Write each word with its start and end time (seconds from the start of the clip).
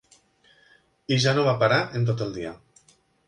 ...i 1.17 1.17
ja 1.27 1.35
no 1.39 1.45
va 1.49 1.55
parar 1.65 1.79
en 1.99 2.09
tot 2.09 2.27
el 2.27 2.35
dia. 2.41 2.55